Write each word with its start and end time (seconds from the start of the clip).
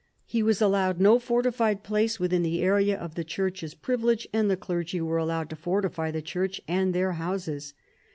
He 0.25 0.41
was 0.41 0.63
allowed 0.63 0.99
no 0.99 1.19
fortified 1.19 1.83
place 1.83 2.19
within 2.19 2.41
the 2.41 2.63
area 2.63 2.97
of 2.97 3.13
the 3.13 3.23
church's 3.23 3.75
privi 3.75 4.01
lege, 4.01 4.27
and 4.33 4.49
the 4.49 4.57
clergy 4.57 4.99
were 4.99 5.17
allowed 5.19 5.51
to 5.51 5.55
fortify 5.55 6.09
the 6.09 6.23
church 6.23 6.59
and 6.67 6.91
their 6.95 7.11
houses. 7.11 7.75